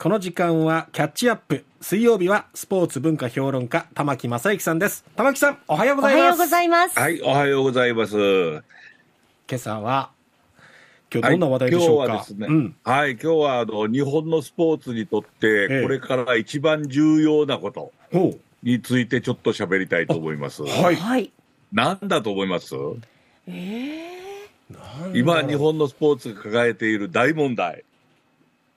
[0.00, 1.64] この時間はキャッチアップ。
[1.80, 5.04] 水曜日はスポーツ文化評論家、玉木正之さんです。
[5.16, 6.22] 玉木さん、おはようございます。
[6.22, 6.96] おはようございます。
[7.00, 8.16] はい、おはようございます。
[8.16, 8.62] 今
[9.54, 10.10] 朝は、
[11.12, 12.14] 今日どんな話題でしょうか？
[12.14, 17.90] はい、今日はですね、うん、はい、今日はあの日本のスポーツにとって、ええこれから一番重要なこと
[18.62, 20.62] についてちょっと喋りたいと思います。
[20.62, 20.94] はい。
[20.94, 21.32] はい。
[21.72, 22.76] なんだと思います？
[23.48, 24.14] え
[25.12, 27.82] 今、日本のスポーツが抱えている大問題。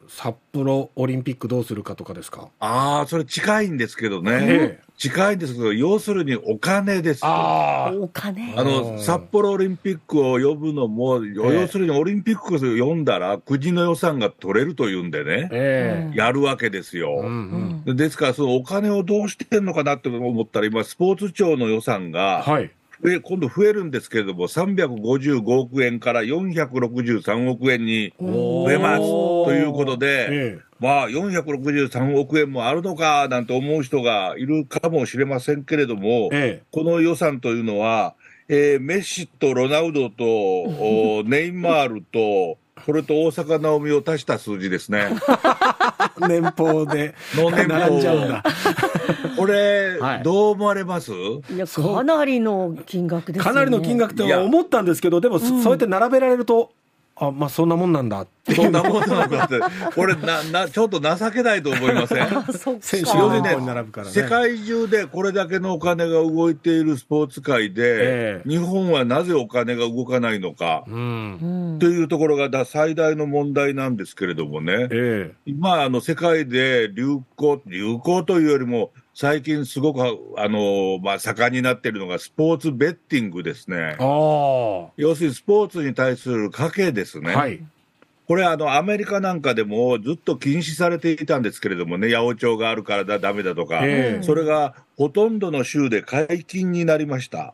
[0.07, 2.49] 札幌オリンピックどうするかとかですか？
[2.59, 4.31] ああ、それ近いんですけどね。
[4.41, 7.21] ええ近いんですけど、要するにお金です。
[7.23, 8.53] あー、お金。
[8.55, 17.15] あの、札幌オリンピックを呼ぶのも、要するにオリンピックを呼んだら国の予算が取れるというんでね、ええやるわけですよ。
[17.17, 17.83] うんうん。
[17.83, 22.69] うんですから、そのお金をどうしてんのかなって思ったら、今、スポーツ庁の予算が、はい。
[23.03, 36.63] 増え今度増えるんですけれども、355億円から463億円にお増えますということで、えまあ、463億円もあるのかなんて思う人がいるかもしれませんけれども、ええ。
[36.71, 38.15] この予算というのは、
[38.47, 45.09] えーメッシとロナウドとお ネイマールと、それと大坂なおみを足した数字ですね。
[46.23, 48.43] え年俸で並んじゃうんだ。
[49.37, 50.23] これ、はい。
[50.23, 51.11] どう思われます？
[51.11, 51.95] いや、そう。
[51.95, 53.53] かなりの金額ですよね。
[53.53, 56.71] かなりの金額って思ったんですけど、でも、そうやって並べられると、
[57.21, 58.21] あ、まあそんなもんなんだ。
[58.21, 59.59] ってそんなもんなんだって、
[59.93, 62.27] これなな、ちょっと情けないと思いません？
[62.81, 64.13] 選手要するにが年俸に並ぶからね。
[64.13, 68.49] 世界中でこれだけのお金が動いているスポーツ界で、ええ。
[68.49, 71.73] 日本はなぜお金が動かないのか、うん。
[71.73, 75.31] うんというところがだ最大の問題なんですけれどもね、え。
[75.45, 80.01] 今、あの世界で流行、流行というよりも、最近すごく
[80.37, 87.21] あの、まあ、盛んになっているのがスポーツベッティングですね要するにスポーツに対する賭けですあ。
[87.21, 87.35] ね。
[87.35, 87.63] はい。
[88.31, 97.53] これあの、アメリカなんかでもずっと禁止されていたんですけれどもね、八百長があるからだ、だめだとか、ええそれがほとんどの州で解禁になりました。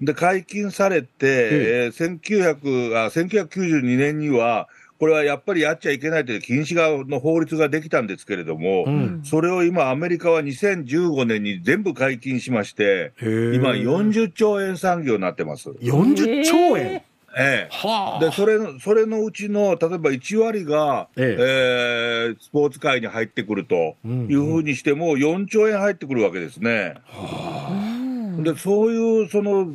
[0.00, 4.68] で、解禁されて、えー1900あ1992年には、
[5.02, 9.22] これはやっぱりやっちゃいけないという禁止がの法律ができたんですけれども、うん。
[9.24, 15.70] それを今、アメリカは2015年に全部解禁しまして、今、40兆円産業になってます。
[15.70, 16.86] 40兆円？
[16.86, 17.02] え
[17.36, 26.94] ええはでそれのそれのうちの例えば1割が、ええースポーツ界に入ってくるとうんいうふうにしても、4兆円入ってくるわけですね。
[27.68, 27.92] うん
[28.42, 29.68] でそういうその、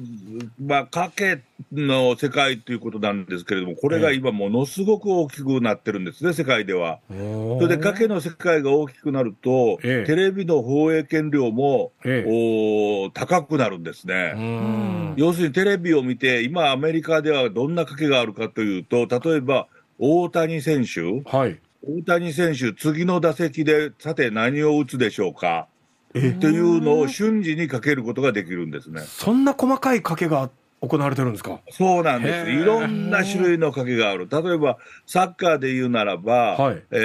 [0.60, 7.00] まあ、賭けの世界ということなんですけれども、これが今、ものすごく大きくなってるんですね、世界では。
[7.10, 14.34] そそれで賭けの世界が大きくなると、ええテレビの放映権料も、ええおー高くなるんですね。
[14.36, 15.14] うん。
[15.18, 19.68] 要するにテレビを見て、今、アメリカではどんな賭けがあるかというと、例えば
[20.00, 21.60] 大谷選手、はい。
[21.84, 25.68] 大谷選手、次の打席で、さて何を打つでしょうか？
[26.14, 29.02] えというのを瞬時にかけることができるんですね。
[29.02, 30.50] そんな細かい賭けが
[30.82, 31.60] 行われてるんですか？
[31.72, 32.52] そうなんです。
[32.52, 34.28] いろんな種類の賭けがある。
[34.32, 36.98] 例えば、サッカーで言うならば、はいえ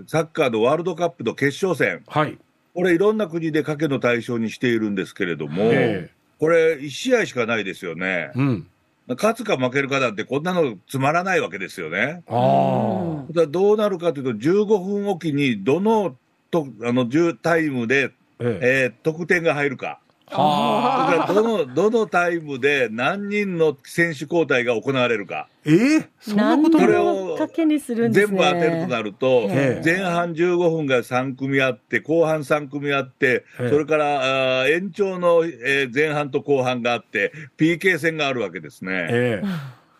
[0.00, 2.38] ーサッカーのワールドカップの決勝戦、はい。
[2.74, 8.38] これいろんな国で賭けの対象にしているんですけれども、えこれ1試合しかないですよねえ。
[8.38, 8.66] うん。
[9.08, 12.22] 勝つか負けるかなんてこんなのつまらないわけですよね。
[12.28, 16.16] あだからどうなるかというと、15分おきにどの
[16.50, 18.44] とあの10タイムで、あ。
[18.44, 18.58] ええ。
[18.62, 19.98] えー得点が入るか。
[20.32, 21.06] はあ。
[21.06, 25.48] それからどのどのタイムで何人の選手交代が行われるか。
[25.64, 28.42] ええそんなこと何でそれをも賭けにするんです全ね。
[28.42, 39.08] 部当てるとなると、ええ前半15分が3組あって、後半3組あって、ええそれからあー延長の、えー前半と後半があって、PK 戦があるわけですね。
[39.10, 39.46] ええ。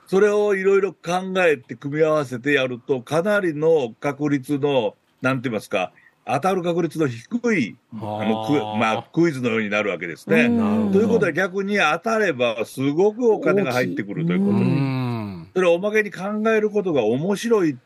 [0.06, 5.92] それをいろいろ考えて組み合わせてやると、かなりの確率の、なんて言いますか、
[6.24, 10.42] 当たる確率の低い、あのクはあまあ、クイズのようになるわけですね。
[10.42, 15.48] うんということは逆に当たれば、すごくお金が入ってくるということうに、ん。
[15.54, 17.76] それをおまけに考えることが面白い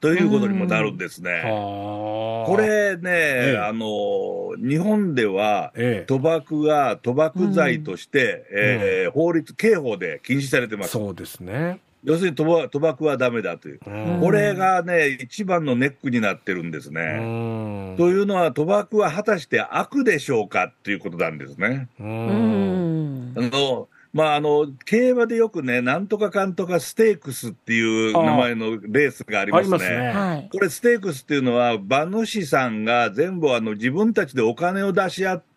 [0.00, 1.30] ということにもなるんですね。
[1.30, 2.46] はあ。
[2.46, 10.78] こ、れね、ええあの、日本では、え賭博が賭博罪として、えー法律、刑法で禁止されてえ。
[10.78, 10.90] ます。
[10.90, 11.80] そうですね。
[12.04, 13.80] 要するに賭博賭博はダメだという。
[13.86, 17.94] うんこれがね、一番のネックになってるんですうね。
[17.94, 17.96] ん。
[17.96, 21.88] というのは、賭博は果たして悪でしょうかっていうことなんですね。
[21.98, 22.02] あ。
[22.02, 29.78] の、まあ、あの、競馬でよくね、なんとかかんとかステークスっていう名前のレースがありますね。
[29.78, 30.48] すねはい。
[30.52, 35.53] これ、ステークスっていうのは、馬主さんが全部あの自分たちでお金を出し合って、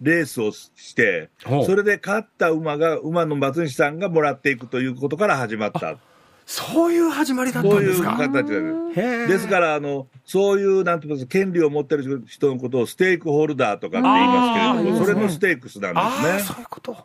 [0.00, 1.30] レースをして、
[1.64, 5.98] それで勝った馬が、馬の馬主さんがもらっていくということから始まった。
[6.44, 8.16] そういう始まりだったそうんいうですか？
[8.16, 8.46] 形なん
[8.90, 9.00] です。
[9.00, 16.40] へーですから、あの、そういう、なんて言います権利を持ってる人のことをステークホルダーとかって言いますけれどそれのステークスなんですね。
[16.44, 16.96] そういうこと。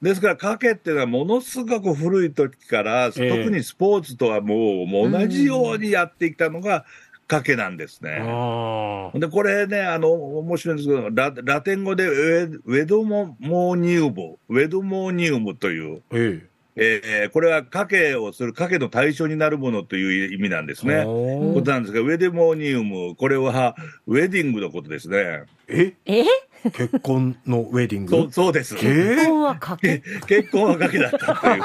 [0.00, 6.84] ですから、賭けっていうのはものすごく古い時から、ええ特にスポーツとはもうもう同じようにやってきたのが
[7.28, 8.18] 賭けなんですね。
[8.22, 16.40] あで、これね、あの、面白いんですけど、ララテン語でウェウェドモモーニウム、ウェドモーニウムという、え
[16.80, 21.04] えーこれは賭けをする、賭けの対象になるものという意味なんですえ。
[21.04, 21.52] ね。
[21.52, 23.74] ことなんですが、ウェデモーニウム、これは
[24.06, 25.42] ウェディングのことですね。
[25.66, 25.92] え？
[26.06, 26.24] え？
[26.72, 28.10] 結婚のウェディング？
[28.10, 28.76] そうそうです。
[28.76, 28.78] え？
[29.16, 30.02] 結婚は賭け？
[30.28, 31.62] 結婚は賭けだったという。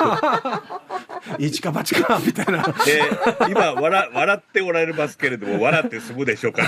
[1.37, 2.59] ー、一か八かみたいな。
[2.87, 6.63] えー今笑、笑っておられますけれども、笑って済むでしょうか。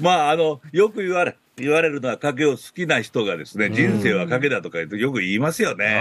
[0.00, 6.00] まあ、あの、よく言われ、言われるのは賭けを好きな人がですね、人生は賭けだとか言うとよく言いますよね。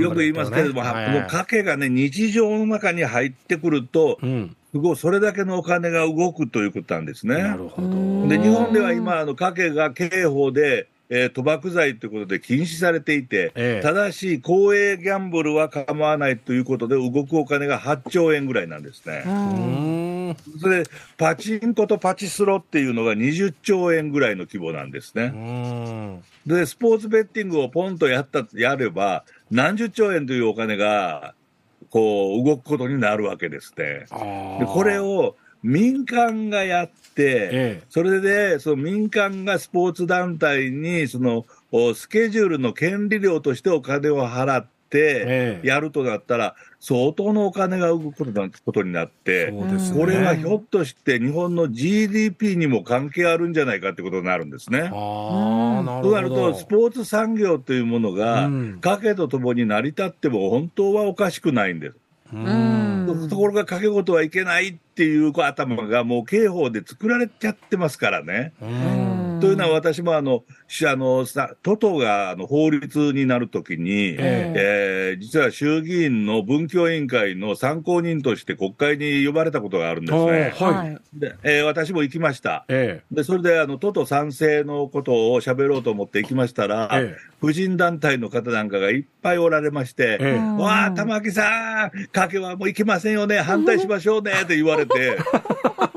[0.00, 4.56] よく言いますけれども、はいもう賭けがね、日常の中に入ってくると、うん。
[4.96, 7.38] それだけのお金が動くということなんですね。
[7.42, 8.28] なるほど。
[8.28, 19.22] で、日本では今、あの、賭けが刑法で、えー賭博罪ということで禁止されていて、ええただし、公営ギャンブルは構わないということで、動くお金が8兆円ぐらいなんですね。
[19.26, 19.32] うー
[20.30, 20.36] ん。
[20.60, 25.28] それで、パチンコとパチスロっていうのが20兆円ぐらいの規模なんですうね。
[25.28, 26.22] ん。
[26.46, 31.34] で、スポーツベッティングをポンとやった、やれば、何十兆円というお金が、
[31.90, 34.06] こう、動くことになるわけですね。
[34.58, 37.48] で、これ、を民間がやって、え
[37.80, 37.82] え。
[37.88, 49.92] それで、その民間がスポーツ団体に、その、おスケジュールの権利料としてお金を払って、ええやるとなったら、相当のお金が動くことなことになって、ね。
[49.94, 54.90] これがひょっとして日本の GDP にも関係あるんじゃないかってことになるんですね。
[54.92, 56.02] ああ、なるほど。
[56.02, 61.96] となると、スポーツ産業というものが、うん賭けとともに成り立っても本当はおかしくないんです。
[62.34, 62.83] うん。
[63.12, 68.52] うんところが賭け事はいけないっていうこう頭がもう刑法で作られちゃってますからね。
[68.60, 69.13] うん。
[69.40, 75.16] というのは私もあの、しあの、さ、都党があの法律になるときに、ええ。
[75.18, 80.52] ー実は衆議院の文教委員会の参考人として国会に呼ばれたことがあるんですね。
[80.56, 80.98] はい。
[81.18, 82.64] でえー私も行きました。
[82.68, 87.16] えで、それで、あの、都と賛成のことを喋ろうと思って行きましたら、ええ。
[87.40, 90.60] 婦人団体の方なんかがいっぱいおられまして、ええ。
[90.60, 95.18] わあ、玉木さん、賭けはもう行けませんよね、反対しましょうね、って言われて、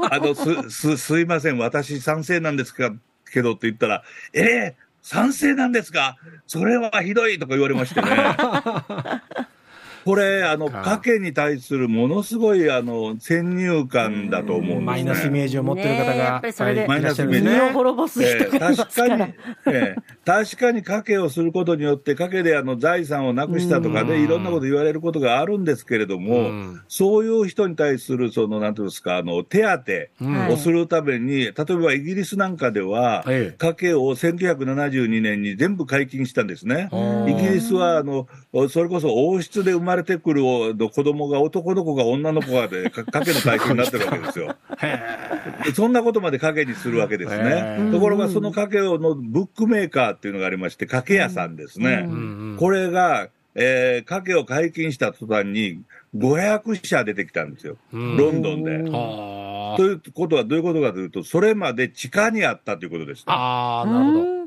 [0.10, 2.92] あの、す、す、すいません、私賛成なんですか、
[3.32, 4.04] けどって言ったら、
[4.34, 6.18] ええ賛成なんですか？
[6.48, 8.10] それはひどいとか言われましてね。
[10.08, 14.86] これ、あの、か賭けに対するものすごい、あの、先入観だと思うんですね。
[14.86, 17.74] マイナスイメージを持ってる方が、ねやっぱりそれではいいらっしゃるんですね国を。
[17.74, 19.18] 滅ぼすええ人がいますから。
[19.18, 19.34] 確かに、
[19.68, 36.88] ええ確かに賭けをすることによって、賭けであの財産をなくしたとかうんね、いろんなこと言われることがあるんですけれども、うんそういう人に対する、その、なんていうんですか、あの、手うん当をするために、例えばイギリスなんかでは、ええ賭けを1972年に全部解禁したんですね。
[36.94, 38.28] うんイギリスは、あの、
[38.70, 40.42] それこそ王室で生まれてくる
[40.76, 44.56] の子供が男の子が女の子がで、か 賭けの対象になってるわけですよ。
[44.80, 47.92] へそんなことまで賭けにするわけですへねー。
[47.92, 52.08] ところが、その賭けのブックメーカーっていうのがありまして、賭け屋さんですね。
[52.58, 55.82] これが、えー、賭けを解禁した途端に、
[56.16, 57.78] 500社出てきたんですよ。
[57.92, 58.90] うんロンドンで。
[58.90, 63.24] はということはどういうことかというと、それまで地下にあったということです。
[63.26, 63.34] あ。
[63.34, 64.47] ああ、なるほど。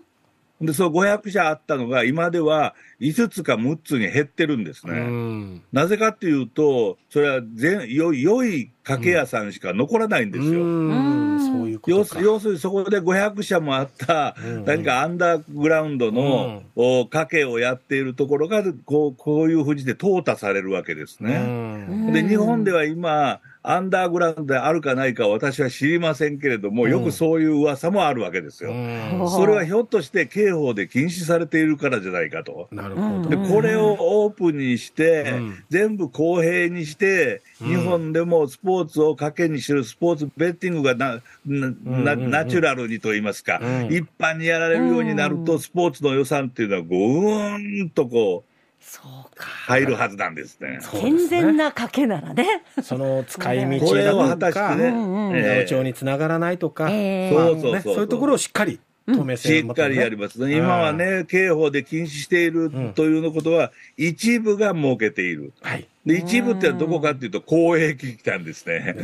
[0.61, 5.01] で、その500社あったのが、今では5つか6つに減ってるんですうね。
[5.01, 5.63] ん。
[5.73, 10.61] なぜかっていうと、それは全良い良い賭け屋さんしか残らないんですよ。
[10.63, 11.41] うん。
[11.41, 12.21] そういうことか。
[12.21, 21.39] 要す要するにそこで500社もあったうん、何かアンダーグラウンドの、お賭けをやっているところが、こうこういうふうにして淘汰されるわけですうね。
[21.39, 22.13] ん。
[22.13, 26.91] で、日本では今、アンダーグラウンドであるかないかは私は知りませんけれども、うん。
[26.91, 28.71] よくそういう噂もあるわけですよ。
[28.71, 29.29] うん。
[29.29, 32.69] それはひょっとして刑法で禁止されているからじゃないかと。
[32.73, 33.43] なるほで、ど。
[33.43, 35.65] これをオープンにして、うん。
[35.69, 37.69] 全部公平にして、うん。
[37.69, 43.87] 日本でもスポーツを賭けにするスポーツベッティングがな、な、ナチュラルにと言いますか、うん。
[43.93, 48.50] 一般にやられるようになると、スポーツの予算っていうのは、ぐーんとこう、
[48.81, 49.47] そうか。
[49.47, 50.79] 入るはずなんですね。
[50.93, 52.65] 健全な賭けならね。
[52.83, 57.73] そ の使いこ道だとか、八百長につながらないとか、そうそうそう。
[57.75, 58.81] ねそういうところをしっかり
[59.13, 60.57] 止めしせっかりやりますね。
[60.57, 65.53] 今はね、刑法で禁止しているというのことは、一部が設けている。
[65.63, 65.87] はい。
[66.07, 68.95] で、一部ってどこかっていうと、公益機関ですね。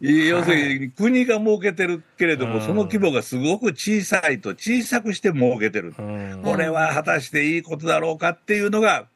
[0.00, 5.94] ね要するに国が設けてるけれども、うんその規模がすごく小さいと小さくして設けてる。
[5.98, 9.06] うんこれは果たしていいことだろうかっていうのが、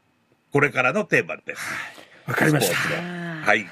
[0.52, 1.62] これからのテーマです。
[2.26, 3.66] わかりましたはい。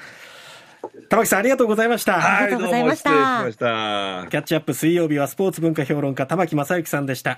[1.09, 2.19] 玉木さんありがとうございました。
[2.19, 4.29] はい、りがとうございましたどうも失礼しました。
[4.29, 7.35] キャッチアップ水曜日はスポーツ文化評論家玉木正之さんでした。